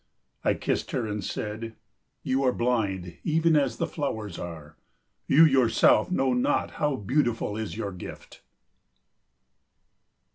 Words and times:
I 0.43 0.55
kissed 0.55 0.89
her 0.93 1.05
and 1.05 1.23
said, 1.23 1.75
"You 2.23 2.41
are 2.43 2.51
blind 2.51 3.19
even 3.23 3.55
as 3.55 3.77
the 3.77 3.85
flowers 3.85 4.39
are. 4.39 4.75
You 5.27 5.45
yourself 5.45 6.09
know 6.09 6.33
not 6.33 6.71
how 6.81 6.95
beautiful 6.95 7.55
is 7.55 7.77
your 7.77 7.91
gift." 7.91 8.41